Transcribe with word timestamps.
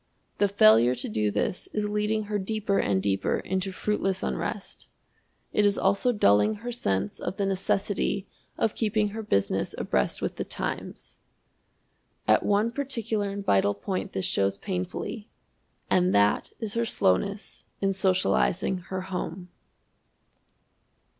The 0.39 0.47
failure 0.47 0.95
to 0.95 1.07
do 1.07 1.29
this 1.29 1.67
is 1.73 1.87
leading 1.87 2.23
her 2.23 2.39
deeper 2.39 2.79
and 2.79 3.03
deeper 3.03 3.37
into 3.37 3.71
fruitless 3.71 4.23
unrest. 4.23 4.87
It 5.53 5.63
is 5.63 5.77
also 5.77 6.11
dulling 6.11 6.55
her 6.55 6.71
sense 6.71 7.19
of 7.19 7.37
the 7.37 7.45
necessity 7.45 8.25
of 8.57 8.73
keeping 8.73 9.09
her 9.09 9.21
business 9.21 9.75
abreast 9.77 10.19
with 10.19 10.37
the 10.37 10.43
times. 10.43 11.19
At 12.27 12.41
one 12.43 12.71
particular 12.71 13.29
and 13.29 13.45
vital 13.45 13.75
point 13.75 14.13
this 14.13 14.25
shows 14.25 14.57
painfully, 14.57 15.29
and 15.87 16.15
that 16.15 16.49
is 16.59 16.73
her 16.73 16.83
slowness 16.83 17.63
in 17.79 17.93
socializing 17.93 18.79
her 18.79 19.01
home. 19.01 19.49